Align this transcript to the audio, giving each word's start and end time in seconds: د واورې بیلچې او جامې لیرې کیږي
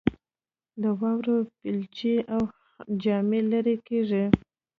د 0.81 0.83
واورې 0.99 1.37
بیلچې 1.59 2.15
او 2.33 2.41
جامې 3.03 3.39
لیرې 3.49 3.75
کیږي 3.87 4.23